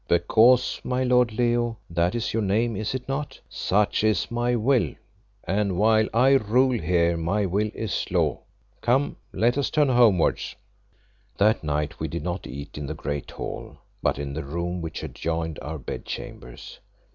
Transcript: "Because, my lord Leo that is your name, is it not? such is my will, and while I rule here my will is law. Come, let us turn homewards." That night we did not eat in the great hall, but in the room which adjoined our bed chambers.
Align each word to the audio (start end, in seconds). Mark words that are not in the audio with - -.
"Because, 0.07 0.81
my 0.83 1.03
lord 1.03 1.31
Leo 1.31 1.77
that 1.87 2.15
is 2.15 2.33
your 2.33 2.41
name, 2.41 2.75
is 2.75 2.95
it 2.95 3.07
not? 3.07 3.39
such 3.47 4.03
is 4.03 4.31
my 4.31 4.55
will, 4.55 4.95
and 5.43 5.77
while 5.77 6.07
I 6.11 6.29
rule 6.37 6.79
here 6.81 7.15
my 7.15 7.45
will 7.45 7.69
is 7.75 8.09
law. 8.09 8.39
Come, 8.81 9.15
let 9.31 9.59
us 9.59 9.69
turn 9.69 9.89
homewards." 9.89 10.55
That 11.37 11.63
night 11.63 11.99
we 11.99 12.07
did 12.07 12.23
not 12.23 12.47
eat 12.47 12.79
in 12.79 12.87
the 12.87 12.95
great 12.95 13.29
hall, 13.29 13.77
but 14.01 14.17
in 14.17 14.33
the 14.33 14.43
room 14.43 14.81
which 14.81 15.03
adjoined 15.03 15.59
our 15.61 15.77
bed 15.77 16.05
chambers. 16.05 16.79